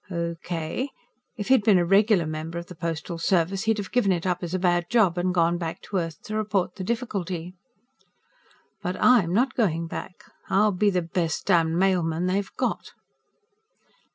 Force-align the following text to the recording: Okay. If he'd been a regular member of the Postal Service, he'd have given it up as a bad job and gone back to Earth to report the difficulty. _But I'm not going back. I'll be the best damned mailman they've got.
Okay. 0.11 0.89
If 1.37 1.49
he'd 1.49 1.63
been 1.63 1.77
a 1.77 1.85
regular 1.85 2.25
member 2.25 2.57
of 2.57 2.65
the 2.65 2.73
Postal 2.73 3.19
Service, 3.19 3.65
he'd 3.65 3.77
have 3.77 3.91
given 3.91 4.11
it 4.11 4.25
up 4.25 4.41
as 4.41 4.55
a 4.55 4.57
bad 4.57 4.89
job 4.89 5.15
and 5.15 5.31
gone 5.31 5.59
back 5.59 5.79
to 5.83 5.97
Earth 5.97 6.23
to 6.23 6.35
report 6.35 6.73
the 6.77 6.83
difficulty. 6.83 7.53
_But 8.83 8.97
I'm 8.99 9.31
not 9.31 9.53
going 9.53 9.85
back. 9.85 10.23
I'll 10.49 10.71
be 10.71 10.89
the 10.89 11.03
best 11.03 11.45
damned 11.45 11.77
mailman 11.77 12.25
they've 12.25 12.49
got. 12.57 12.93